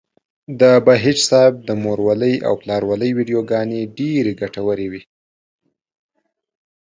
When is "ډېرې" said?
3.97-4.33